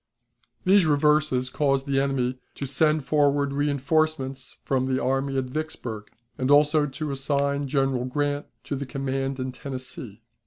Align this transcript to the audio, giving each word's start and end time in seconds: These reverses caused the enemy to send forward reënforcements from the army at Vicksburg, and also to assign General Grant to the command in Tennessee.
These 0.65 0.87
reverses 0.87 1.47
caused 1.49 1.85
the 1.85 1.99
enemy 1.99 2.39
to 2.55 2.65
send 2.65 3.05
forward 3.05 3.51
reënforcements 3.51 4.55
from 4.63 4.87
the 4.87 4.99
army 4.99 5.37
at 5.37 5.43
Vicksburg, 5.43 6.07
and 6.39 6.49
also 6.49 6.87
to 6.87 7.11
assign 7.11 7.67
General 7.67 8.05
Grant 8.05 8.47
to 8.63 8.75
the 8.75 8.87
command 8.87 9.39
in 9.39 9.51
Tennessee. 9.51 10.23